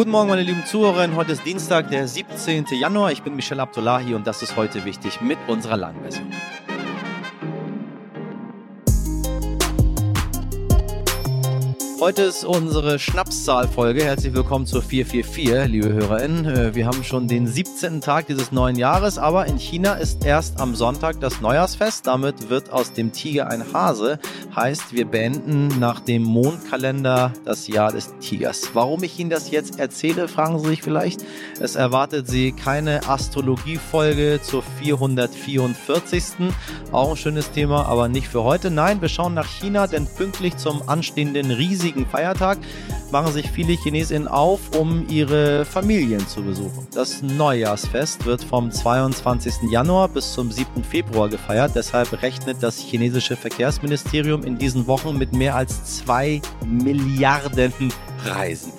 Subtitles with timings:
[0.00, 1.14] Guten Morgen, meine lieben Zuhörerinnen.
[1.14, 2.64] Heute ist Dienstag, der 17.
[2.80, 3.12] Januar.
[3.12, 6.32] Ich bin Michel Abdullahi und das ist heute wichtig mit unserer Langversion.
[12.00, 14.02] Heute ist unsere Schnapszahlfolge.
[14.02, 16.46] Herzlich willkommen zur 444, liebe HörerInnen.
[16.46, 18.00] Äh, wir haben schon den 17.
[18.00, 22.06] Tag dieses neuen Jahres, aber in China ist erst am Sonntag das Neujahrsfest.
[22.06, 24.18] Damit wird aus dem Tiger ein Hase.
[24.56, 28.70] Heißt, wir beenden nach dem Mondkalender das Jahr des Tigers.
[28.72, 31.22] Warum ich Ihnen das jetzt erzähle, fragen Sie sich vielleicht.
[31.60, 36.48] Es erwartet Sie keine Astrologiefolge zur 444.
[36.92, 38.70] Auch ein schönes Thema, aber nicht für heute.
[38.70, 42.58] Nein, wir schauen nach China, denn pünktlich zum anstehenden riesigen riesigen Feiertag
[43.10, 46.86] machen sich viele Chinesinnen auf, um ihre Familien zu besuchen.
[46.94, 49.70] Das Neujahrsfest wird vom 22.
[49.70, 50.84] Januar bis zum 7.
[50.84, 51.72] Februar gefeiert.
[51.74, 57.72] Deshalb rechnet das chinesische Verkehrsministerium in diesen Wochen mit mehr als 2 Milliarden
[58.24, 58.72] Reisen.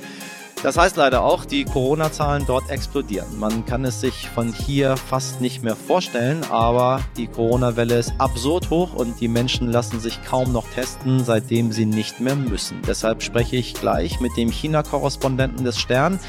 [0.63, 3.39] Das heißt leider auch, die Corona-Zahlen dort explodieren.
[3.39, 8.69] Man kann es sich von hier fast nicht mehr vorstellen, aber die Corona-Welle ist absurd
[8.69, 12.79] hoch und die Menschen lassen sich kaum noch testen, seitdem sie nicht mehr müssen.
[12.87, 16.19] Deshalb spreche ich gleich mit dem China-Korrespondenten des Stern,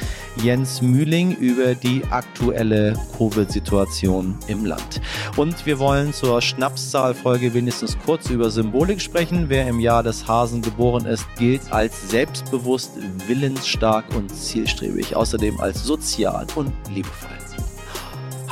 [0.42, 5.02] Jens Mühling, über die aktuelle Covid-Situation im Land.
[5.36, 9.50] Und wir wollen zur Schnapszahlfolge wenigstens kurz über Symbolik sprechen.
[9.50, 12.92] Wer im Jahr des Hasen geboren ist, gilt als selbstbewusst,
[13.27, 17.33] willensstark und und zielstrebig, außerdem als sozial und liebevoll.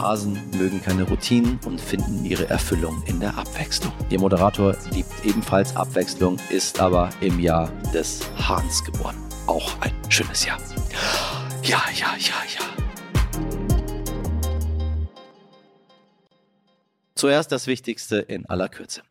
[0.00, 3.92] Hasen mögen keine Routinen und finden ihre Erfüllung in der Abwechslung.
[4.08, 9.16] Ihr Moderator liebt ebenfalls Abwechslung, ist aber im Jahr des Hahns geboren.
[9.46, 10.58] Auch ein schönes Jahr.
[11.62, 12.64] Ja, ja, ja, ja.
[17.14, 19.02] Zuerst das Wichtigste in aller Kürze.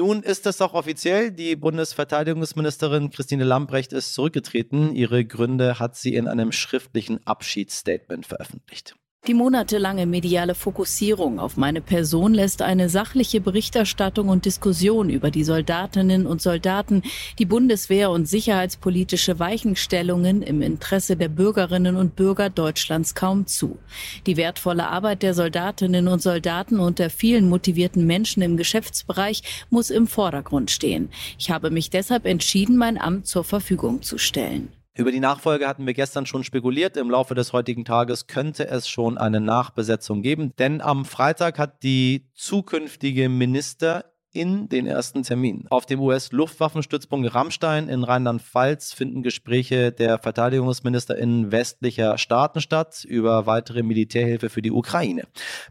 [0.00, 1.30] Nun ist es auch offiziell.
[1.30, 4.94] Die Bundesverteidigungsministerin Christine Lambrecht ist zurückgetreten.
[4.94, 8.96] Ihre Gründe hat sie in einem schriftlichen Abschiedsstatement veröffentlicht.
[9.26, 15.44] Die monatelange mediale Fokussierung auf meine Person lässt eine sachliche Berichterstattung und Diskussion über die
[15.44, 17.02] Soldatinnen und Soldaten,
[17.38, 23.78] die Bundeswehr und sicherheitspolitische Weichenstellungen im Interesse der Bürgerinnen und Bürger Deutschlands kaum zu.
[24.24, 29.90] Die wertvolle Arbeit der Soldatinnen und Soldaten und der vielen motivierten Menschen im Geschäftsbereich muss
[29.90, 31.10] im Vordergrund stehen.
[31.38, 34.72] Ich habe mich deshalb entschieden, mein Amt zur Verfügung zu stellen.
[35.00, 36.98] Über die Nachfolge hatten wir gestern schon spekuliert.
[36.98, 41.82] Im Laufe des heutigen Tages könnte es schon eine Nachbesetzung geben, denn am Freitag hat
[41.82, 45.64] die zukünftige Minister in den ersten Termin.
[45.70, 53.46] Auf dem US-Luftwaffenstützpunkt Rammstein in Rheinland-Pfalz finden Gespräche der Verteidigungsminister in westlicher Staaten statt über
[53.46, 55.22] weitere Militärhilfe für die Ukraine.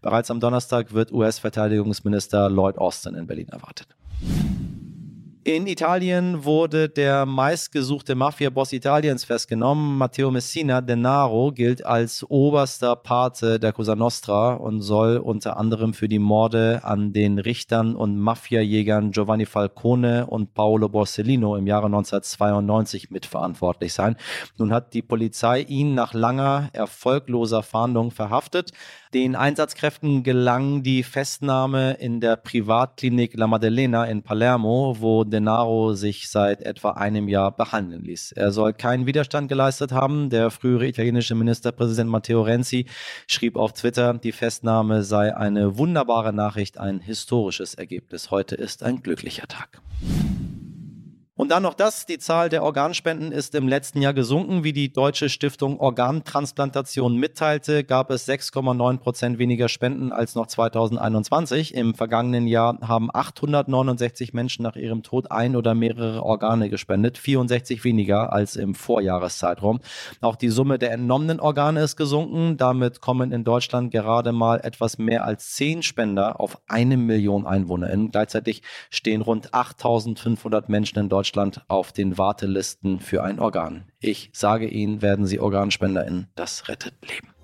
[0.02, 3.96] Bereits am Donnerstag wird US-Verteidigungsminister Lloyd Austin in Berlin erwartet.
[5.50, 9.98] In Italien wurde der meistgesuchte Mafia-Boss Italiens festgenommen.
[9.98, 16.08] Matteo Messina Denaro gilt als oberster Pate der Cosa Nostra und soll unter anderem für
[16.08, 23.10] die Morde an den Richtern und Mafiajägern Giovanni Falcone und Paolo Borsellino im Jahre 1992
[23.10, 24.18] mitverantwortlich sein.
[24.60, 28.70] Nun hat die Polizei ihn nach langer, erfolgloser Fahndung verhaftet.
[29.16, 36.30] Den Einsatzkräften gelang die Festnahme in der Privatklinik La Maddalena in Palermo, wo Denaro sich
[36.30, 38.34] seit etwa einem Jahr behandeln ließ.
[38.34, 40.30] Er soll keinen Widerstand geleistet haben.
[40.30, 42.88] Der frühere italienische Ministerpräsident Matteo Renzi
[43.26, 48.32] schrieb auf Twitter, die Festnahme sei eine wunderbare Nachricht, ein historisches Ergebnis.
[48.32, 49.82] Heute ist ein glücklicher Tag.
[51.40, 54.66] Und dann noch das, die Zahl der Organspenden ist im letzten Jahr gesunken.
[54.66, 61.76] Wie die Deutsche Stiftung Organtransplantation mitteilte, gab es 6,9 Prozent weniger Spenden als noch 2021.
[61.76, 67.86] Im vergangenen Jahr haben 869 Menschen nach ihrem Tod ein oder mehrere Organe gespendet, 64
[67.86, 69.80] weniger als im Vorjahreszeitraum.
[70.20, 72.58] Auch die Summe der entnommenen Organe ist gesunken.
[72.58, 78.12] Damit kommen in Deutschland gerade mal etwas mehr als 10 Spender auf eine Million EinwohnerInnen.
[78.12, 83.92] Gleichzeitig stehen rund 8500 Menschen in Deutschland Deutschland auf den Wartelisten für ein Organ.
[84.00, 87.39] Ich sage Ihnen, werden Sie OrganspenderInnen, das rettet Leben.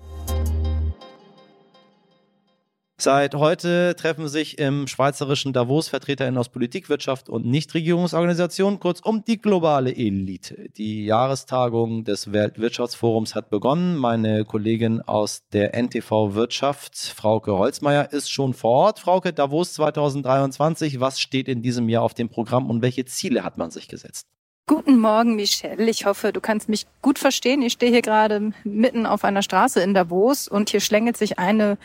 [2.98, 9.36] Seit heute treffen sich im schweizerischen Davos VertreterInnen aus Politik, Wirtschaft und Nichtregierungsorganisationen, kurzum die
[9.36, 10.70] globale Elite.
[10.78, 13.96] Die Jahrestagung des Weltwirtschaftsforums hat begonnen.
[13.96, 18.98] Meine Kollegin aus der NTV Wirtschaft, Frauke Holzmeier, ist schon vor Ort.
[18.98, 23.58] Frauke, Davos 2023, was steht in diesem Jahr auf dem Programm und welche Ziele hat
[23.58, 24.26] man sich gesetzt?
[24.68, 25.88] Guten Morgen, Michelle.
[25.88, 27.62] Ich hoffe, du kannst mich gut verstehen.
[27.62, 31.78] Ich stehe hier gerade mitten auf einer Straße in Davos und hier schlängelt sich eine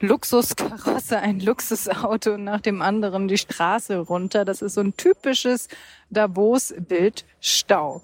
[0.00, 4.44] Luxuskarosse, ein Luxusauto nach dem anderen die Straße runter.
[4.44, 5.66] Das ist so ein typisches
[6.10, 8.02] Davos-Bild Stau.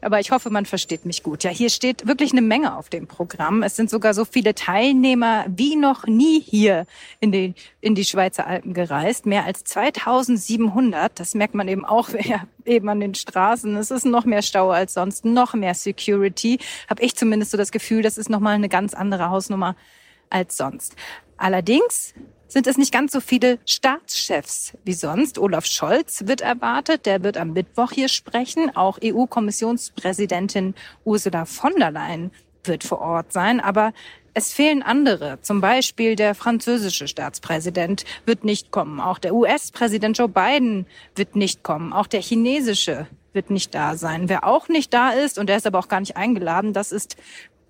[0.00, 1.44] aber ich hoffe, man versteht mich gut.
[1.44, 3.62] Ja, hier steht wirklich eine Menge auf dem Programm.
[3.62, 6.84] Es sind sogar so viele Teilnehmer wie noch nie hier
[7.20, 9.24] in die, in die Schweizer Alpen gereist.
[9.24, 11.18] Mehr als 2700.
[11.18, 13.76] Das merkt man eben auch ja, eben an den Straßen.
[13.76, 16.58] Es ist noch mehr Stau als sonst, noch mehr Security.
[16.90, 19.76] Habe ich zumindest so das Gefühl, das ist nochmal eine ganz andere Hausnummer
[20.28, 20.96] als sonst.
[21.36, 22.14] Allerdings
[22.48, 25.38] sind es nicht ganz so viele Staatschefs wie sonst.
[25.38, 28.74] Olaf Scholz wird erwartet, der wird am Mittwoch hier sprechen.
[28.76, 30.74] Auch EU-Kommissionspräsidentin
[31.04, 32.30] Ursula von der Leyen
[32.64, 33.60] wird vor Ort sein.
[33.60, 33.92] Aber
[34.34, 35.38] es fehlen andere.
[35.42, 39.00] Zum Beispiel der französische Staatspräsident wird nicht kommen.
[39.00, 41.92] Auch der US-Präsident Joe Biden wird nicht kommen.
[41.92, 44.28] Auch der chinesische wird nicht da sein.
[44.28, 47.16] Wer auch nicht da ist, und der ist aber auch gar nicht eingeladen, das ist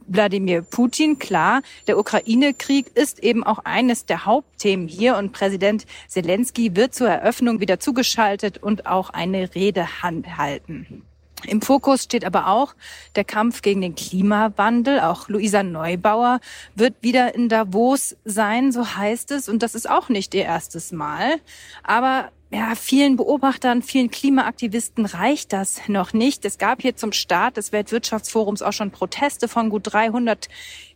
[0.06, 1.18] Wladimir Putin.
[1.18, 7.08] Klar, der Ukraine-Krieg ist eben auch eines der Hauptthemen hier und Präsident Zelensky wird zur
[7.08, 11.02] Eröffnung wieder zugeschaltet und auch eine Rede halten.
[11.44, 12.74] Im Fokus steht aber auch
[13.14, 15.00] der Kampf gegen den Klimawandel.
[15.00, 16.40] Auch Luisa Neubauer
[16.74, 19.48] wird wieder in Davos sein, so heißt es.
[19.48, 21.36] Und das ist auch nicht ihr erstes Mal.
[21.82, 26.44] Aber ja, vielen Beobachtern, vielen Klimaaktivisten reicht das noch nicht.
[26.44, 30.48] Es gab hier zum Start des Weltwirtschaftsforums auch schon Proteste von gut 300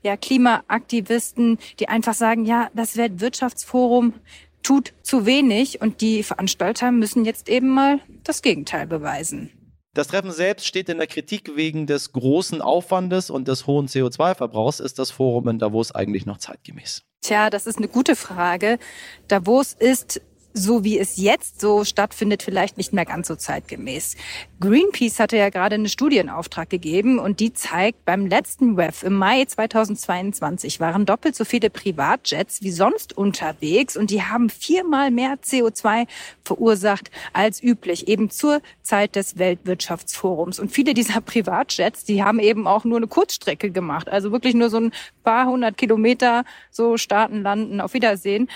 [0.03, 4.15] ja, Klimaaktivisten, die einfach sagen, ja, das Weltwirtschaftsforum
[4.63, 9.51] tut zu wenig und die Veranstalter müssen jetzt eben mal das Gegenteil beweisen.
[9.93, 14.79] Das Treffen selbst steht in der Kritik wegen des großen Aufwandes und des hohen CO2-Verbrauchs.
[14.79, 17.03] Ist das Forum in Davos eigentlich noch zeitgemäß?
[17.23, 18.79] Tja, das ist eine gute Frage.
[19.27, 24.17] Davos ist so wie es jetzt so stattfindet, vielleicht nicht mehr ganz so zeitgemäß.
[24.61, 29.03] Greenpeace hatte ja gerade eine Studie in Auftrag gegeben und die zeigt, beim letzten WEF
[29.03, 35.11] im Mai 2022 waren doppelt so viele Privatjets wie sonst unterwegs und die haben viermal
[35.11, 36.07] mehr CO2
[36.45, 40.59] verursacht als üblich, eben zur Zeit des Weltwirtschaftsforums.
[40.59, 44.71] Und viele dieser Privatjets, die haben eben auch nur eine Kurzstrecke gemacht, also wirklich nur
[44.71, 44.93] so ein
[45.23, 48.49] paar hundert Kilometer so starten, landen, auf Wiedersehen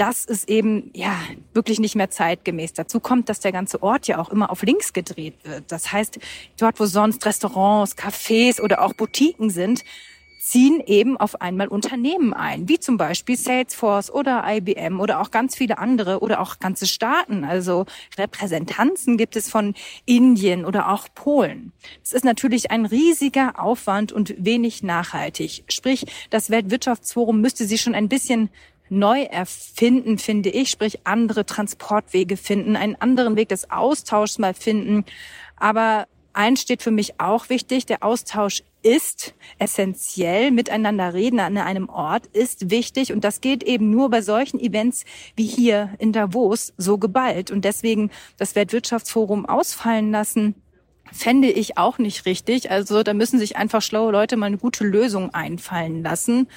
[0.00, 1.14] das ist eben ja
[1.52, 2.72] wirklich nicht mehr zeitgemäß.
[2.72, 5.64] Dazu kommt, dass der ganze Ort ja auch immer auf links gedreht wird.
[5.70, 6.18] Das heißt,
[6.58, 9.84] dort, wo sonst Restaurants, Cafés oder auch Boutiquen sind,
[10.40, 15.54] ziehen eben auf einmal Unternehmen ein, wie zum Beispiel Salesforce oder IBM oder auch ganz
[15.54, 17.44] viele andere oder auch ganze Staaten.
[17.44, 17.84] Also
[18.16, 19.74] Repräsentanzen gibt es von
[20.06, 21.72] Indien oder auch Polen.
[22.02, 25.64] Es ist natürlich ein riesiger Aufwand und wenig nachhaltig.
[25.68, 28.48] Sprich, das Weltwirtschaftsforum müsste sich schon ein bisschen
[28.90, 35.04] neu erfinden, finde ich, sprich andere Transportwege finden, einen anderen Weg des Austauschs mal finden.
[35.56, 40.50] Aber eins steht für mich auch wichtig, der Austausch ist essentiell.
[40.50, 45.04] Miteinander reden an einem Ort ist wichtig und das geht eben nur bei solchen Events
[45.36, 47.50] wie hier in Davos so geballt.
[47.50, 50.54] Und deswegen das Weltwirtschaftsforum ausfallen lassen,
[51.12, 52.70] fände ich auch nicht richtig.
[52.70, 56.48] Also da müssen sich einfach schlaue Leute mal eine gute Lösung einfallen lassen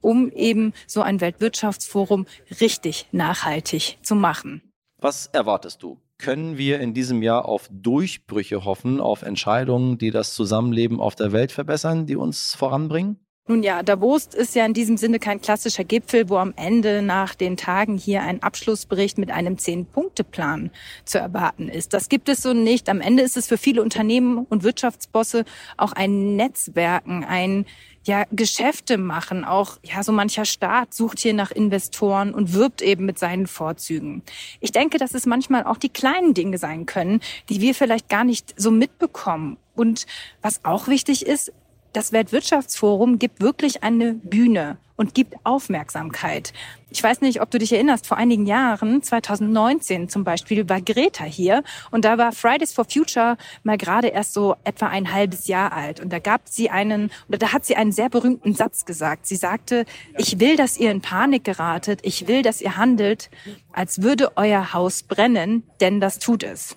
[0.00, 2.26] um eben so ein Weltwirtschaftsforum
[2.60, 4.62] richtig nachhaltig zu machen.
[5.00, 6.00] Was erwartest du?
[6.18, 11.30] Können wir in diesem Jahr auf Durchbrüche hoffen, auf Entscheidungen, die das Zusammenleben auf der
[11.30, 13.20] Welt verbessern, die uns voranbringen?
[13.50, 17.34] Nun ja, Davos ist ja in diesem Sinne kein klassischer Gipfel, wo am Ende nach
[17.34, 20.70] den Tagen hier ein Abschlussbericht mit einem Zehn-Punkte-Plan
[21.06, 21.94] zu erwarten ist.
[21.94, 22.90] Das gibt es so nicht.
[22.90, 25.46] Am Ende ist es für viele Unternehmen und Wirtschaftsbosse
[25.78, 27.64] auch ein Netzwerken, ein
[28.08, 29.44] ja, Geschäfte machen.
[29.44, 34.22] Auch ja, so mancher Staat sucht hier nach Investoren und wirbt eben mit seinen Vorzügen.
[34.60, 38.24] Ich denke, dass es manchmal auch die kleinen Dinge sein können, die wir vielleicht gar
[38.24, 39.58] nicht so mitbekommen.
[39.76, 40.06] Und
[40.42, 41.52] was auch wichtig ist,
[41.92, 46.52] das Weltwirtschaftsforum gibt wirklich eine Bühne und gibt Aufmerksamkeit.
[46.90, 51.24] Ich weiß nicht, ob du dich erinnerst, vor einigen Jahren, 2019 zum Beispiel, war Greta
[51.24, 55.72] hier und da war Fridays for Future mal gerade erst so etwa ein halbes Jahr
[55.72, 59.26] alt und da gab sie einen, oder da hat sie einen sehr berühmten Satz gesagt.
[59.26, 63.30] Sie sagte, ich will, dass ihr in Panik geratet, ich will, dass ihr handelt,
[63.72, 66.74] als würde euer Haus brennen, denn das tut es.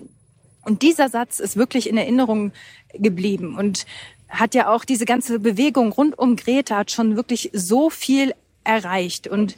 [0.64, 2.52] Und dieser Satz ist wirklich in Erinnerung
[2.94, 3.84] geblieben und
[4.32, 8.34] hat ja auch diese ganze Bewegung rund um Greta hat schon wirklich so viel
[8.64, 9.28] erreicht.
[9.28, 9.56] Und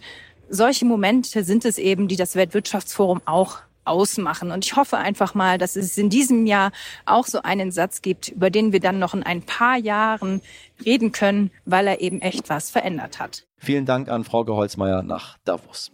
[0.49, 4.51] solche Momente sind es eben, die das Weltwirtschaftsforum auch ausmachen.
[4.51, 6.73] Und ich hoffe einfach mal, dass es in diesem Jahr
[7.07, 10.41] auch so einen Satz gibt, über den wir dann noch in ein paar Jahren
[10.85, 13.47] reden können, weil er eben echt was verändert hat.
[13.59, 15.93] Vielen Dank an Frau Geholzmeier nach Davos.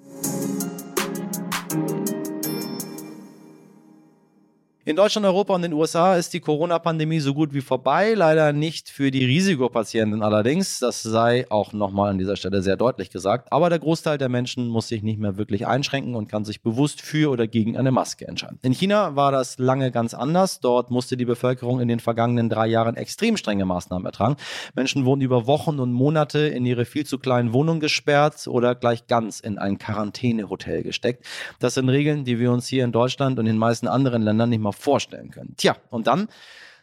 [4.86, 8.14] In Deutschland, Europa und den USA ist die Corona-Pandemie so gut wie vorbei.
[8.14, 10.78] Leider nicht für die Risikopatienten allerdings.
[10.78, 13.52] Das sei auch nochmal an dieser Stelle sehr deutlich gesagt.
[13.52, 17.02] Aber der Großteil der Menschen muss sich nicht mehr wirklich einschränken und kann sich bewusst
[17.02, 18.58] für oder gegen eine Maske entscheiden.
[18.62, 20.60] In China war das lange ganz anders.
[20.60, 24.36] Dort musste die Bevölkerung in den vergangenen drei Jahren extrem strenge Maßnahmen ertragen.
[24.74, 29.06] Menschen wurden über Wochen und Monate in ihre viel zu kleinen Wohnungen gesperrt oder gleich
[29.06, 31.26] ganz in ein Quarantänehotel gesteckt.
[31.58, 34.48] Das sind Regeln, die wir uns hier in Deutschland und in den meisten anderen Ländern
[34.48, 35.54] nicht mal vorstellen können.
[35.56, 36.28] Tja, und dann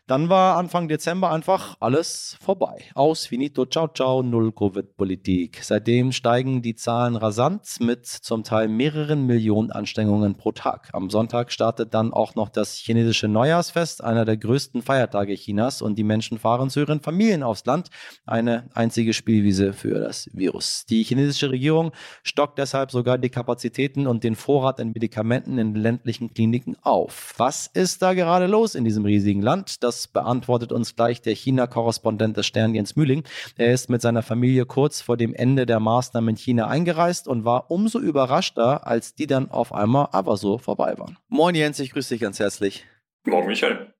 [0.07, 2.85] dann war Anfang Dezember einfach alles vorbei.
[2.93, 5.59] Aus, finito, ciao, ciao, null Covid-Politik.
[5.61, 10.89] Seitdem steigen die Zahlen rasant mit zum Teil mehreren Millionen Anstrengungen pro Tag.
[10.93, 15.97] Am Sonntag startet dann auch noch das chinesische Neujahrsfest, einer der größten Feiertage Chinas und
[15.97, 17.89] die Menschen fahren zu ihren Familien aufs Land.
[18.25, 20.85] Eine einzige Spielwiese für das Virus.
[20.89, 21.91] Die chinesische Regierung
[22.23, 27.33] stockt deshalb sogar die Kapazitäten und den Vorrat an Medikamenten in ländlichen Kliniken auf.
[27.35, 29.83] Was ist da gerade los in diesem riesigen Land?
[29.83, 33.23] Das das beantwortet uns gleich der China-Korrespondent des Stern Jens Mühling.
[33.57, 37.45] Er ist mit seiner Familie kurz vor dem Ende der Maßnahmen in China eingereist und
[37.45, 41.17] war umso überraschter, als die dann auf einmal aber so vorbei waren.
[41.29, 42.85] Moin Jens, ich grüße dich ganz herzlich.
[43.25, 43.91] Morgen Michael.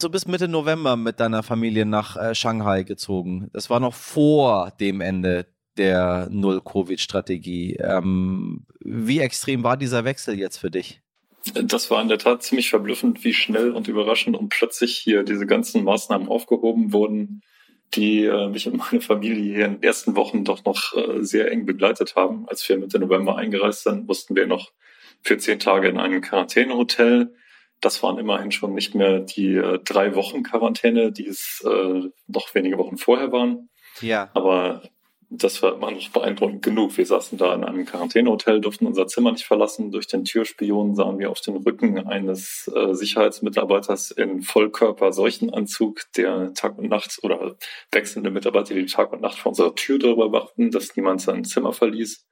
[0.00, 3.48] Du bist Mitte November mit deiner Familie nach äh, Shanghai gezogen.
[3.52, 7.76] Das war noch vor dem Ende der Null-Covid-Strategie.
[7.76, 11.00] Ähm, wie extrem war dieser Wechsel jetzt für dich?
[11.54, 15.46] Das war in der Tat ziemlich verblüffend, wie schnell und überraschend und plötzlich hier diese
[15.46, 17.42] ganzen Maßnahmen aufgehoben wurden,
[17.94, 21.50] die äh, mich und meine Familie hier in den ersten Wochen doch noch äh, sehr
[21.50, 22.46] eng begleitet haben.
[22.48, 24.72] Als wir Mitte November eingereist sind, mussten wir noch
[25.22, 27.34] für zehn Tage in einem Quarantänehotel.
[27.80, 32.54] Das waren immerhin schon nicht mehr die äh, drei Wochen Quarantäne, die es äh, noch
[32.54, 33.70] wenige Wochen vorher waren.
[34.00, 34.30] Ja.
[34.34, 34.82] Aber
[35.30, 36.96] das war immer noch beeindruckend genug.
[36.96, 39.90] Wir saßen da in einem Quarantänehotel, durften unser Zimmer nicht verlassen.
[39.90, 46.78] Durch den Türspion sahen wir auf den Rücken eines äh, Sicherheitsmitarbeiters in Vollkörper-Seuchenanzug, der Tag
[46.78, 47.56] und Nacht oder
[47.92, 51.74] wechselnde Mitarbeiter, die Tag und Nacht vor unserer Tür darüber wachten, dass niemand sein Zimmer
[51.74, 52.26] verließ.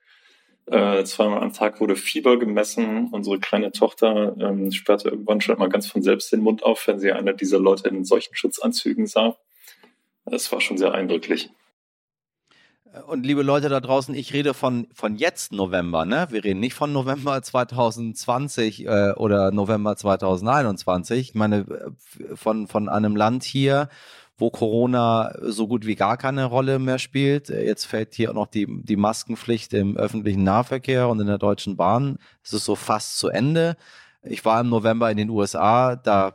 [0.64, 3.10] Äh, zweimal am Tag wurde Fieber gemessen.
[3.12, 6.98] Unsere kleine Tochter ähm, sperrte irgendwann schon mal ganz von selbst den Mund auf, wenn
[6.98, 9.36] sie einer dieser Leute in solchen Schutzanzügen sah.
[10.24, 11.50] Es war schon sehr eindrücklich.
[13.06, 16.28] Und liebe Leute da draußen, ich rede von, von jetzt November, ne?
[16.30, 21.30] Wir reden nicht von November 2020 äh, oder November 2021.
[21.30, 23.88] Ich meine, äh, von, von einem Land hier,
[24.38, 27.48] wo Corona so gut wie gar keine Rolle mehr spielt.
[27.48, 31.76] Jetzt fällt hier auch noch die, die Maskenpflicht im öffentlichen Nahverkehr und in der Deutschen
[31.76, 32.18] Bahn.
[32.42, 33.76] Es ist so fast zu Ende.
[34.22, 36.34] Ich war im November in den USA, da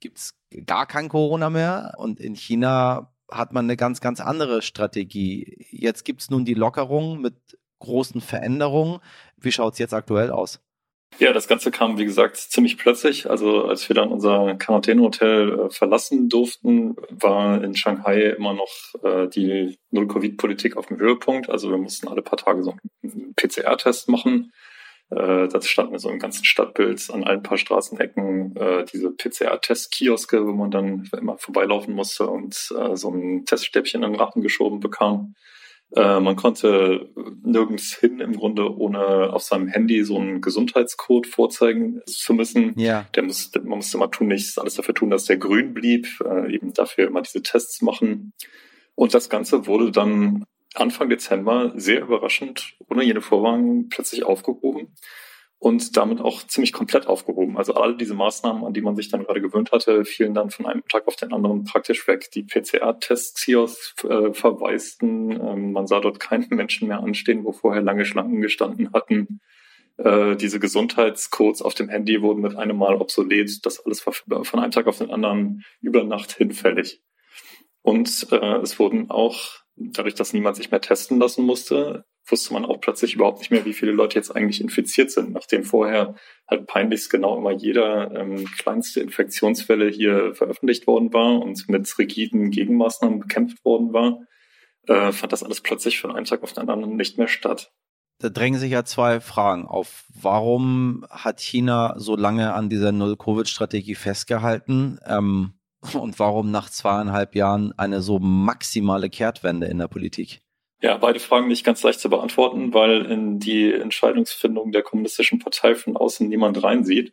[0.00, 0.34] gibt's
[0.66, 1.94] gar kein Corona mehr.
[1.98, 5.66] Und in China hat man eine ganz, ganz andere Strategie.
[5.70, 7.36] Jetzt gibt es nun die Lockerung mit
[7.78, 9.00] großen Veränderungen.
[9.36, 10.60] Wie schaut es jetzt aktuell aus?
[11.18, 13.28] Ja, das Ganze kam, wie gesagt, ziemlich plötzlich.
[13.28, 18.68] Also als wir dann unser Quarantänehotel äh, verlassen durften, war in Shanghai immer noch
[19.02, 21.50] äh, die Null-Covid-Politik auf dem Höhepunkt.
[21.50, 24.52] Also wir mussten alle paar Tage so einen PCR-Test machen.
[25.10, 30.52] Äh, da standen so im ganzen Stadtbild an allen paar Straßenecken äh, diese PCR-Test-Kioske, wo
[30.52, 35.34] man dann immer vorbeilaufen musste und äh, so ein Teststäbchen in den Rachen geschoben bekam.
[35.96, 37.08] Äh, man konnte
[37.42, 42.78] nirgends hin im Grunde, ohne auf seinem Handy so einen Gesundheitscode vorzeigen zu müssen.
[42.78, 43.06] Ja.
[43.14, 46.52] Der muss, man musste immer tun, nichts alles dafür tun, dass der grün blieb, äh,
[46.54, 48.34] eben dafür immer diese Tests machen.
[48.94, 50.44] Und das Ganze wurde dann
[50.78, 54.94] Anfang Dezember sehr überraschend, ohne jede Vorwarnung, plötzlich aufgehoben
[55.60, 57.56] und damit auch ziemlich komplett aufgehoben.
[57.58, 60.66] Also alle diese Maßnahmen, an die man sich dann gerade gewöhnt hatte, fielen dann von
[60.66, 62.30] einem Tag auf den anderen praktisch weg.
[62.32, 63.64] Die PCR-Tests hier
[64.04, 65.32] äh, verwaisten.
[65.32, 69.40] Ähm, man sah dort keine Menschen mehr anstehen, wo vorher lange Schlangen gestanden hatten.
[69.96, 73.66] Äh, diese Gesundheitscodes auf dem Handy wurden mit einem Mal obsolet.
[73.66, 77.02] Das alles war von einem Tag auf den anderen über Nacht hinfällig.
[77.82, 82.64] Und äh, es wurden auch dadurch, dass niemand sich mehr testen lassen musste, wusste man
[82.64, 86.14] auch plötzlich überhaupt nicht mehr, wie viele Leute jetzt eigentlich infiziert sind, nachdem vorher
[86.48, 92.50] halt peinlichst genau immer jeder ähm, kleinste Infektionsfälle hier veröffentlicht worden war und mit rigiden
[92.50, 94.20] Gegenmaßnahmen bekämpft worden war,
[94.86, 97.72] äh, fand das alles plötzlich von einem Tag auf den anderen nicht mehr statt.
[98.20, 100.04] Da drängen sich ja zwei Fragen auf.
[100.08, 104.98] Warum hat China so lange an dieser Null-Covid-Strategie festgehalten?
[105.06, 105.57] Ähm,
[105.94, 110.40] und warum nach zweieinhalb Jahren eine so maximale Kehrtwende in der Politik?
[110.80, 115.74] Ja, beide Fragen nicht ganz leicht zu beantworten, weil in die Entscheidungsfindung der kommunistischen Partei
[115.74, 117.12] von außen niemand reinsieht.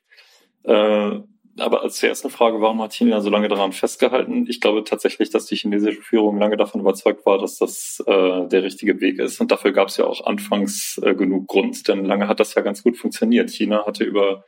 [0.64, 1.20] Äh,
[1.58, 4.46] aber als erste Frage, warum hat China so lange daran festgehalten?
[4.50, 8.64] Ich glaube tatsächlich, dass die chinesische Führung lange davon überzeugt war, dass das äh, der
[8.64, 9.40] richtige Weg ist.
[9.40, 12.62] Und dafür gab es ja auch anfangs äh, genug Grund, denn lange hat das ja
[12.62, 13.50] ganz gut funktioniert.
[13.50, 14.44] China hatte über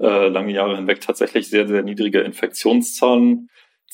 [0.00, 3.50] äh, lange Jahre hinweg tatsächlich sehr, sehr niedrige Infektionszahlen,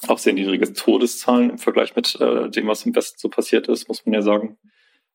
[0.08, 3.88] auch sehr niedrige Todeszahlen im Vergleich mit äh, dem, was im Westen so passiert ist,
[3.88, 4.58] muss man ja sagen.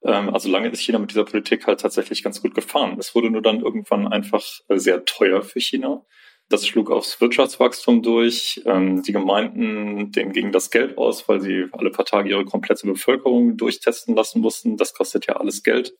[0.04, 2.98] Ähm, also lange ist China mit dieser Politik halt tatsächlich ganz gut gefahren.
[3.00, 6.06] Es wurde nur dann irgendwann einfach äh, sehr teuer für China.
[6.50, 8.62] Das schlug aufs Wirtschaftswachstum durch.
[8.66, 12.88] Ähm, die Gemeinden, denen ging das Geld aus, weil sie alle paar Tage ihre komplette
[12.88, 14.78] Bevölkerung durchtesten lassen mussten.
[14.78, 15.94] Das kostet ja alles Geld.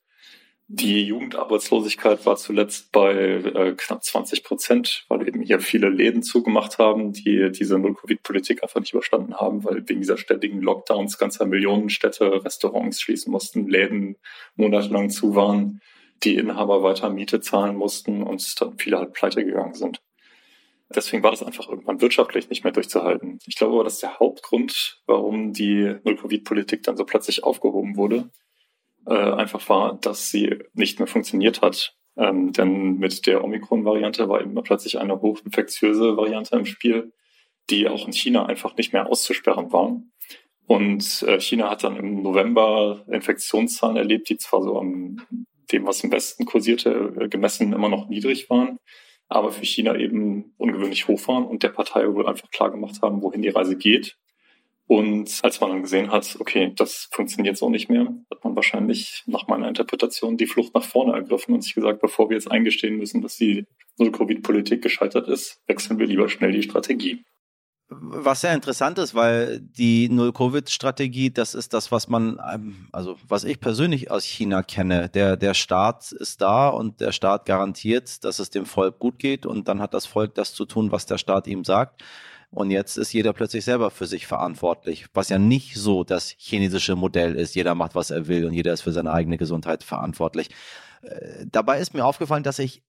[0.72, 6.78] Die Jugendarbeitslosigkeit war zuletzt bei äh, knapp 20 Prozent, weil eben hier viele Läden zugemacht
[6.78, 12.46] haben, die diese Null-Covid-Politik einfach nicht überstanden haben, weil wegen dieser ständigen Lockdowns ganzer Millionenstädte
[12.46, 14.18] Restaurants schließen mussten, Läden
[14.58, 15.82] monatelang zu waren,
[16.24, 20.04] die Inhaber weiter Miete zahlen mussten und dann viele halt pleite gegangen sind.
[20.94, 23.40] Deswegen war das einfach irgendwann wirtschaftlich nicht mehr durchzuhalten.
[23.48, 28.30] Ich glaube aber, das ist der Hauptgrund, warum die Null-Covid-Politik dann so plötzlich aufgehoben wurde
[29.06, 31.96] äh, einfach war, dass sie nicht mehr funktioniert hat.
[32.18, 37.14] Ähm, denn mit der Omikron-Variante war eben plötzlich eine hochinfektiöse Variante im Spiel,
[37.70, 40.02] die auch in China einfach nicht mehr auszusperren war.
[40.66, 45.18] Und äh, China hat dann im November Infektionszahlen erlebt, die zwar so am
[45.72, 48.80] dem, was im Westen kursierte, äh, gemessen immer noch niedrig waren,
[49.28, 53.22] aber für China eben ungewöhnlich hoch waren und der Partei wohl einfach klar gemacht haben,
[53.22, 54.18] wohin die Reise geht
[54.90, 59.22] und als man dann gesehen hat, okay, das funktioniert so nicht mehr, hat man wahrscheinlich
[59.28, 62.98] nach meiner Interpretation die Flucht nach vorne ergriffen und sich gesagt, bevor wir jetzt eingestehen
[62.98, 63.68] müssen, dass die
[64.00, 67.24] Null-Covid-Politik gescheitert ist, wechseln wir lieber schnell die Strategie.
[67.90, 73.44] Was sehr interessant ist, weil die Null-Covid-Strategie, das ist das, was man, ähm, also was
[73.44, 75.08] ich persönlich aus China kenne.
[75.10, 79.46] Der, der Staat ist da und der Staat garantiert, dass es dem Volk gut geht
[79.46, 82.04] und dann hat das Volk das zu tun, was der Staat ihm sagt.
[82.52, 86.96] Und jetzt ist jeder plötzlich selber für sich verantwortlich, was ja nicht so das chinesische
[86.96, 87.56] Modell ist.
[87.56, 90.50] Jeder macht, was er will und jeder ist für seine eigene Gesundheit verantwortlich.
[91.02, 92.82] Äh, dabei ist mir aufgefallen, dass ich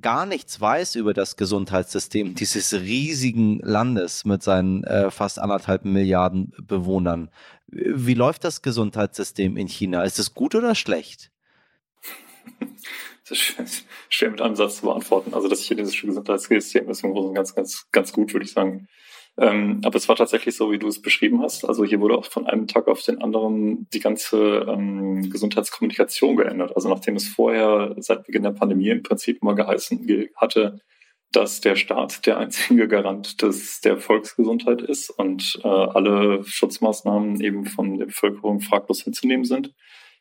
[0.00, 6.52] gar nichts weiß über das Gesundheitssystem dieses riesigen Landes mit seinen äh, fast anderthalb Milliarden
[6.60, 7.30] Bewohnern.
[7.68, 10.02] Wie läuft das Gesundheitssystem in China?
[10.02, 11.30] Ist es gut oder schlecht?
[13.28, 15.32] Das ist schwer mit einem Satz zu beantworten.
[15.32, 18.88] Also das chinesische Gesundheitssystem ist im Großen ganz, ganz, ganz gut, würde ich sagen.
[19.36, 21.64] Ähm, aber es war tatsächlich so, wie du es beschrieben hast.
[21.64, 26.74] Also hier wurde auch von einem Tag auf den anderen die ganze ähm, Gesundheitskommunikation geändert.
[26.76, 30.06] Also nachdem es vorher seit Beginn der Pandemie im Prinzip immer geheißen
[30.36, 30.78] hatte,
[31.32, 37.66] dass der Staat der einzige Garant des, der Volksgesundheit ist und äh, alle Schutzmaßnahmen eben
[37.66, 39.74] von der Bevölkerung fraglos hinzunehmen sind,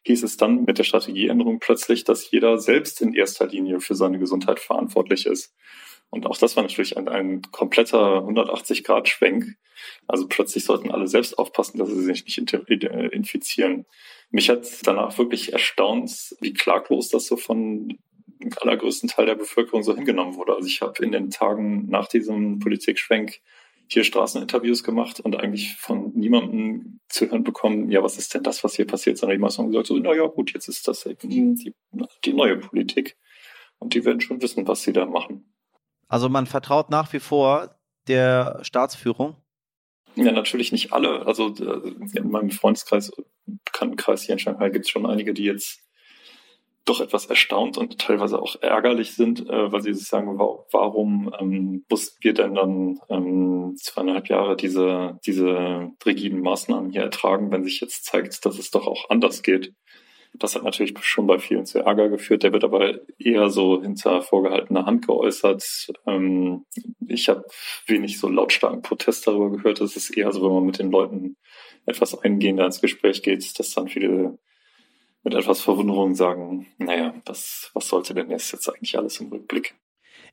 [0.06, 4.20] hieß es dann mit der Strategieänderung plötzlich, dass jeder selbst in erster Linie für seine
[4.20, 5.54] Gesundheit verantwortlich ist.
[6.14, 9.56] Und auch das war natürlich ein, ein kompletter 180-Grad-Schwenk.
[10.06, 13.88] Also plötzlich sollten alle selbst aufpassen, dass sie sich nicht infizieren.
[14.30, 17.98] Mich hat danach wirklich erstaunt, wie klaglos das so von
[18.58, 20.56] allergrößten Teil der Bevölkerung so hingenommen wurde.
[20.56, 23.40] Also ich habe in den Tagen nach diesem Politikschwenk
[23.88, 28.64] hier Straßeninterviews gemacht und eigentlich von niemandem zu hören bekommen, ja, was ist denn das,
[28.64, 31.08] was hier passiert, sondern die meisten haben gesagt, so, na ja, gut, jetzt ist das
[31.08, 31.74] eben die,
[32.24, 33.18] die neue Politik
[33.80, 35.53] und die werden schon wissen, was sie da machen.
[36.14, 37.76] Also man vertraut nach wie vor
[38.08, 39.36] der Staatsführung?
[40.14, 41.26] Ja, natürlich nicht alle.
[41.26, 43.12] Also äh, in meinem Freundeskreis,
[43.66, 45.80] Bekanntenkreis hier in Shanghai gibt es schon einige, die jetzt
[46.86, 51.84] doch etwas erstaunt und teilweise auch ärgerlich sind, äh, weil sie sich sagen, warum ähm,
[51.90, 57.82] mussten wir denn dann ähm, zweieinhalb Jahre diese, diese rigiden Maßnahmen hier ertragen, wenn sich
[57.82, 59.74] jetzt zeigt, dass es doch auch anders geht.
[60.36, 62.44] Das hat natürlich schon bei vielen zu Ärger geführt.
[62.44, 65.92] Der wird aber eher so hinter vorgehaltener Hand geäußert.
[66.08, 66.66] Ähm,
[67.08, 67.46] ich habe
[67.86, 69.82] wenig so lautstarken Protest darüber gehört.
[69.82, 71.38] Es ist eher so, wenn man mit den Leuten
[71.86, 74.40] etwas eingehender ins Gespräch geht, dass dann viele
[75.24, 79.76] mit etwas Verwunderung sagen, naja, was, was sollte denn jetzt, jetzt eigentlich alles im Rückblick?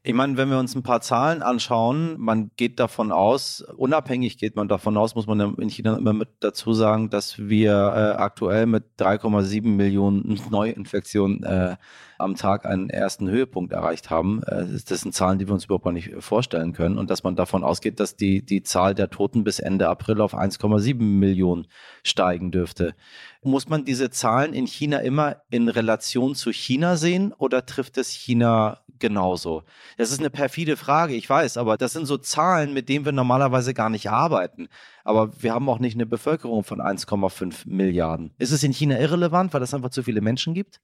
[0.02, 4.56] Ich meine, wenn wir uns ein paar Zahlen anschauen, man geht davon aus, unabhängig geht
[4.56, 8.64] man davon aus, muss man in China immer mit dazu sagen, dass wir äh, aktuell
[8.64, 11.76] mit 3,7 Millionen Neuinfektionen äh,
[12.16, 14.42] am Tag einen ersten Höhepunkt erreicht haben.
[14.44, 17.62] Äh, das sind Zahlen, die wir uns überhaupt nicht vorstellen können und dass man davon
[17.62, 21.66] ausgeht, dass die, die Zahl der Toten bis Ende April auf 1,7 Millionen
[22.04, 22.94] steigen dürfte.
[23.42, 28.10] Muss man diese Zahlen in China immer in Relation zu China sehen oder trifft es
[28.10, 29.62] China genauso?
[29.96, 33.12] Das ist eine perfide Frage, ich weiß, aber das sind so Zahlen, mit denen wir
[33.12, 34.68] normalerweise gar nicht arbeiten.
[35.04, 38.34] Aber wir haben auch nicht eine Bevölkerung von 1,5 Milliarden.
[38.36, 40.80] Ist es in China irrelevant, weil es einfach zu viele Menschen gibt?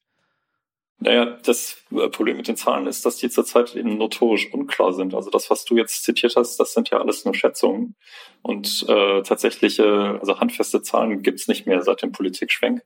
[0.99, 5.15] Naja, das äh, Problem mit den Zahlen ist, dass die zurzeit eben notorisch unklar sind.
[5.15, 7.97] Also das, was du jetzt zitiert hast, das sind ja alles nur Schätzungen.
[8.43, 12.83] Und äh, tatsächliche, also handfeste Zahlen gibt's nicht mehr seit dem Politikschwenk.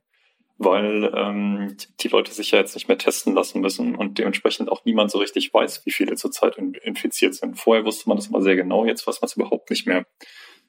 [0.63, 4.85] weil ähm, die Leute sich ja jetzt nicht mehr testen lassen müssen und dementsprechend auch
[4.85, 7.59] niemand so richtig weiß, wie viele zurzeit infiziert sind.
[7.59, 10.05] Vorher wusste man das immer sehr genau, jetzt weiß man es überhaupt nicht mehr.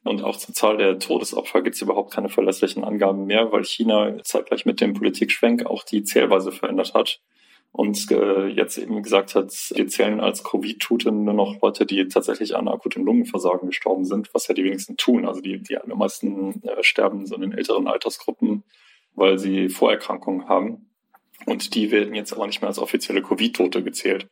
[0.04, 4.16] Und auch zur Zahl der Todesopfer gibt es überhaupt keine verlässlichen Angaben mehr, weil China
[4.24, 7.20] zeitgleich mit dem Politikschwenk auch die Zählweise verändert hat
[7.72, 12.54] und äh, jetzt eben gesagt hat, wir zählen als Covid-Tote nur noch Leute, die tatsächlich
[12.54, 15.26] an akutem Lungenversagen gestorben sind, was ja die wenigsten tun.
[15.26, 18.62] Also die, die am meisten äh, sterben so in den älteren Altersgruppen,
[19.14, 20.90] weil sie Vorerkrankungen haben.
[21.46, 24.28] Und die werden jetzt aber nicht mehr als offizielle Covid-Tote gezählt.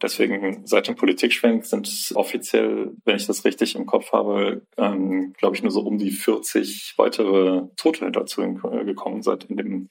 [0.00, 5.56] Deswegen seit dem Politikschwenk sind offiziell, wenn ich das richtig im Kopf habe, ähm, glaube
[5.56, 9.88] ich, nur so um die 40 weitere Tote dazu äh, gekommen seit in dem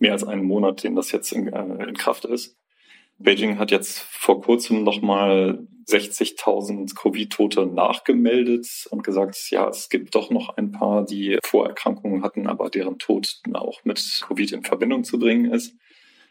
[0.00, 2.56] mehr als einen Monat, den das jetzt in, äh, in Kraft ist.
[3.18, 10.30] Beijing hat jetzt vor kurzem nochmal 60.000 Covid-Tote nachgemeldet und gesagt, ja, es gibt doch
[10.30, 15.18] noch ein paar, die Vorerkrankungen hatten, aber deren Tod auch mit Covid in Verbindung zu
[15.18, 15.76] bringen ist.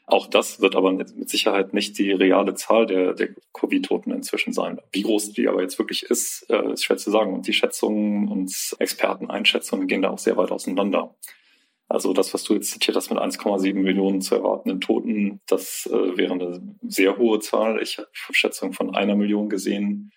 [0.07, 4.79] Auch das wird aber mit Sicherheit nicht die reale Zahl der, der Covid-Toten inzwischen sein.
[4.91, 7.31] Wie groß die aber jetzt wirklich ist, äh, ist schwer zu sagen.
[7.35, 11.15] Und die Schätzungen und Experteneinschätzungen gehen da auch sehr weit auseinander.
[11.89, 16.17] Also das, was du jetzt zitiert hast mit 1,7 Millionen zu erwartenden Toten, das äh,
[16.17, 17.81] wäre eine sehr hohe Zahl.
[17.81, 20.11] Ich habe Schätzungen von einer Million gesehen.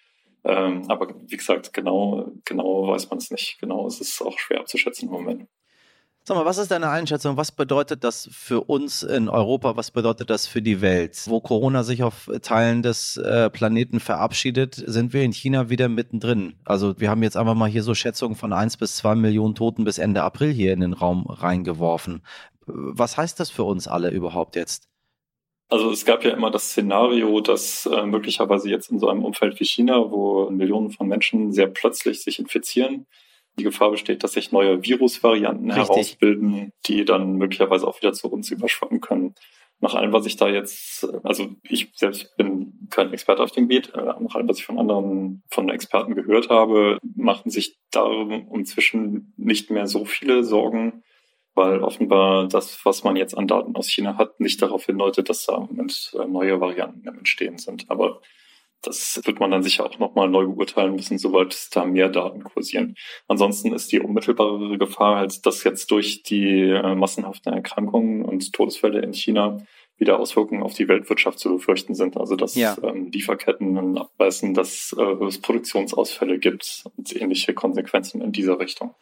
[0.44, 3.58] Ähm, aber wie gesagt, genau, genau weiß man es nicht.
[3.58, 5.48] Genau, es ist auch schwer abzuschätzen im Moment.
[6.24, 7.36] Sag mal, was ist deine Einschätzung?
[7.36, 9.76] Was bedeutet das für uns in Europa?
[9.76, 11.20] Was bedeutet das für die Welt?
[11.26, 16.54] Wo Corona sich auf Teilen des äh, Planeten verabschiedet, sind wir in China wieder mittendrin.
[16.64, 19.82] Also wir haben jetzt einfach mal hier so Schätzungen von eins bis zwei Millionen Toten
[19.82, 22.22] bis Ende April hier in den Raum reingeworfen.
[22.66, 24.88] Was heißt das für uns alle überhaupt jetzt?
[25.70, 29.58] Also es gab ja immer das Szenario, dass äh, möglicherweise jetzt in so einem Umfeld
[29.58, 33.06] wie China, wo Millionen von Menschen sehr plötzlich sich infizieren,
[33.58, 35.88] die Gefahr besteht, dass sich neue Virusvarianten Richtig.
[35.88, 39.34] herausbilden, die dann möglicherweise auch wieder zu uns überschwappen können.
[39.80, 43.92] Nach allem, was ich da jetzt, also ich selbst bin kein Experte auf dem Gebiet,
[43.94, 49.34] äh, nach allem, was ich von anderen, von Experten gehört habe, machen sich darum inzwischen
[49.36, 51.02] nicht mehr so viele Sorgen,
[51.54, 55.46] weil offenbar das, was man jetzt an Daten aus China hat, nicht darauf hindeutet, dass
[55.46, 57.90] da im Moment äh, neue Varianten Entstehen sind.
[57.90, 58.20] Aber
[58.82, 62.96] das wird man dann sicher auch nochmal neu beurteilen müssen, sobald da mehr Daten kursieren.
[63.28, 69.00] Ansonsten ist die unmittelbare Gefahr halt, dass jetzt durch die äh, massenhaften Erkrankungen und Todesfälle
[69.00, 69.64] in China
[69.96, 72.16] wieder Auswirkungen auf die Weltwirtschaft zu befürchten sind.
[72.16, 72.76] Also dass ja.
[72.82, 78.94] ähm, Lieferketten abreißen, dass äh, es Produktionsausfälle gibt und ähnliche Konsequenzen in dieser Richtung.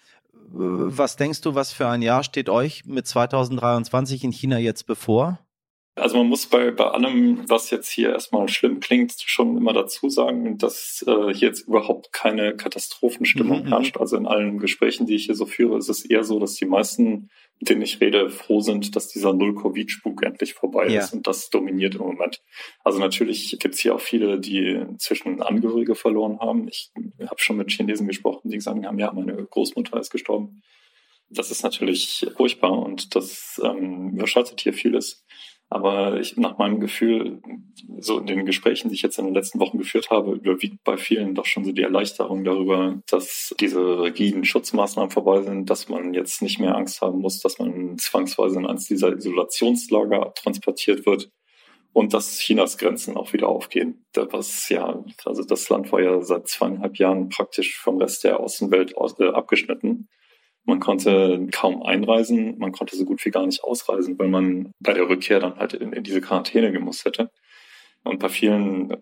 [0.52, 5.38] Was denkst du, was für ein Jahr steht euch mit 2023 in China jetzt bevor?
[5.96, 10.08] Also man muss bei, bei allem, was jetzt hier erstmal schlimm klingt, schon immer dazu
[10.08, 13.68] sagen, dass äh, hier jetzt überhaupt keine Katastrophenstimmung mhm.
[13.68, 13.96] herrscht.
[13.96, 16.64] Also in allen Gesprächen, die ich hier so führe, ist es eher so, dass die
[16.64, 21.00] meisten, mit denen ich rede, froh sind, dass dieser Null-Covid-Spuk endlich vorbei ja.
[21.00, 21.12] ist.
[21.12, 22.40] Und das dominiert im Moment.
[22.84, 26.68] Also natürlich gibt es hier auch viele, die inzwischen Angehörige verloren haben.
[26.68, 30.62] Ich habe schon mit Chinesen gesprochen, die gesagt haben, ja, meine Großmutter ist gestorben.
[31.32, 35.24] Das ist natürlich furchtbar und das ähm, überschattet hier vieles.
[35.72, 37.40] Aber ich, nach meinem Gefühl,
[38.00, 40.96] so in den Gesprächen, die ich jetzt in den letzten Wochen geführt habe, überwiegt bei
[40.96, 46.12] vielen doch schon so die Erleichterung darüber, dass diese rigiden Schutzmaßnahmen vorbei sind, dass man
[46.12, 51.30] jetzt nicht mehr Angst haben muss, dass man zwangsweise in eins dieser Isolationslager transportiert wird
[51.92, 54.04] und dass Chinas Grenzen auch wieder aufgehen.
[54.14, 58.94] Was ja, also das Land war ja seit zweieinhalb Jahren praktisch vom Rest der Außenwelt
[59.20, 60.08] äh, abgeschnitten.
[60.70, 64.92] Man konnte kaum einreisen, man konnte so gut wie gar nicht ausreisen, weil man bei
[64.92, 67.32] der Rückkehr dann halt in, in diese Quarantäne gemusst hätte.
[68.04, 68.96] Und bei vielen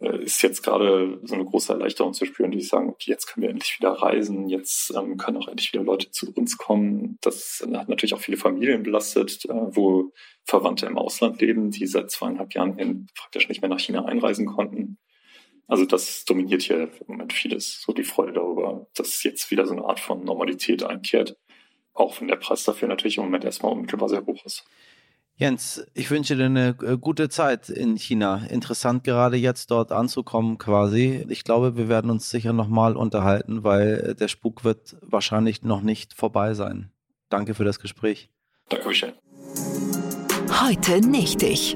[0.00, 3.44] äh, ist jetzt gerade so eine große Erleichterung zu spüren, die sagen, okay, jetzt können
[3.44, 7.16] wir endlich wieder reisen, jetzt ähm, können auch endlich wieder Leute zu uns kommen.
[7.22, 10.12] Das hat natürlich auch viele Familien belastet, äh, wo
[10.44, 14.44] Verwandte im Ausland leben, die seit zweieinhalb Jahren hin praktisch nicht mehr nach China einreisen
[14.44, 14.98] konnten.
[15.66, 19.72] Also das dominiert hier im Moment vieles, so die Freude darüber, dass jetzt wieder so
[19.72, 21.36] eine Art von Normalität einkehrt.
[21.94, 24.64] Auch wenn der Preis dafür natürlich im Moment erstmal unmittelbar sehr hoch ist.
[25.36, 28.46] Jens, ich wünsche dir eine äh, gute Zeit in China.
[28.50, 31.24] Interessant gerade jetzt dort anzukommen quasi.
[31.28, 36.14] Ich glaube, wir werden uns sicher nochmal unterhalten, weil der Spuk wird wahrscheinlich noch nicht
[36.14, 36.92] vorbei sein.
[37.30, 38.30] Danke für das Gespräch.
[38.68, 39.14] Danke, Michel.
[40.60, 41.74] Heute nicht ich.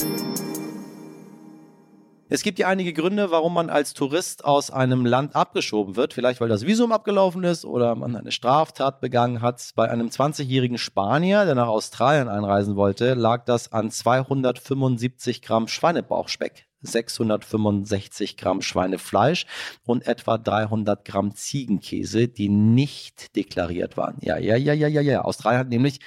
[2.31, 6.13] Es gibt ja einige Gründe, warum man als Tourist aus einem Land abgeschoben wird.
[6.13, 9.71] Vielleicht, weil das Visum abgelaufen ist oder man eine Straftat begangen hat.
[9.75, 16.67] Bei einem 20-jährigen Spanier, der nach Australien einreisen wollte, lag das an 275 Gramm Schweinebauchspeck.
[16.83, 19.47] 665 Gramm Schweinefleisch
[19.85, 24.17] und etwa 300 Gramm Ziegenkäse, die nicht deklariert waren.
[24.21, 25.23] Ja, ja, ja, ja, ja, ja.
[25.23, 25.99] Australien hat nämlich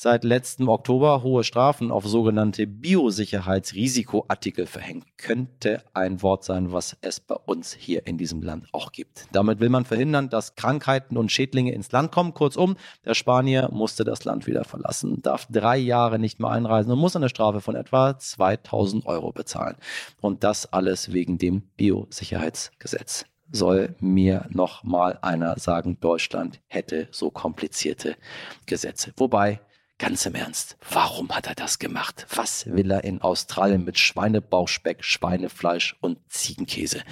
[0.00, 5.04] seit letztem Oktober hohe Strafen auf sogenannte Biosicherheitsrisikoartikel verhängt.
[5.18, 9.26] Könnte ein Wort sein, was es bei uns hier in diesem Land auch gibt.
[9.32, 12.32] Damit will man verhindern, dass Krankheiten und Schädlinge ins Land kommen.
[12.32, 16.98] Kurzum, der Spanier musste das Land wieder verlassen, darf drei Jahre nicht mehr einreisen und
[16.98, 19.76] muss eine Strafe von etwa 2000 Euro bezahlen.
[20.22, 27.30] Und das alles wegen dem Biosicherheitsgesetz soll mir noch mal einer sagen, Deutschland hätte so
[27.30, 28.16] komplizierte
[28.64, 29.12] Gesetze.
[29.16, 29.60] Wobei,
[30.00, 32.26] ganz im Ernst, warum hat er das gemacht?
[32.34, 37.02] Was will er in Australien mit Schweinebauchspeck, Schweinefleisch und Ziegenkäse?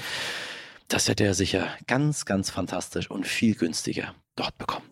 [0.89, 4.87] Das hätte er sicher ganz, ganz fantastisch und viel günstiger dort bekommen.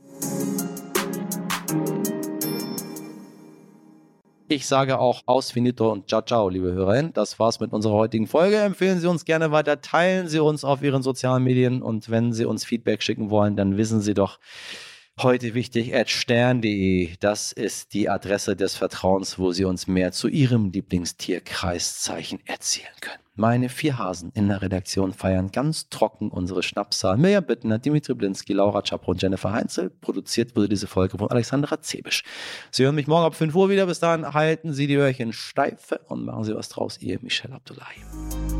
[4.48, 7.14] Ich sage auch aus finito und ciao ciao, liebe Hörerinnen.
[7.14, 8.58] Das war's mit unserer heutigen Folge.
[8.58, 12.44] Empfehlen Sie uns gerne weiter, teilen Sie uns auf Ihren sozialen Medien und wenn Sie
[12.44, 14.38] uns Feedback schicken wollen, dann wissen Sie doch,
[15.22, 17.16] heute wichtig at stern.de.
[17.20, 23.20] Das ist die Adresse des Vertrauens, wo Sie uns mehr zu Ihrem Lieblingstierkreiszeichen erzählen können.
[23.34, 27.18] Meine vier Hasen in der Redaktion feiern ganz trocken unsere Schnapszahl.
[27.18, 29.90] Mirja Bittner, Dimitri Blinski, Laura Czapro und Jennifer Heinzel.
[29.90, 32.24] Produziert wurde diese Folge von Alexandra Zebisch.
[32.70, 33.86] Sie hören mich morgen ab 5 Uhr wieder.
[33.86, 36.98] Bis dahin halten Sie die Öhrchen steife und machen Sie was draus.
[37.00, 38.55] Ihr Michel Abdullahi.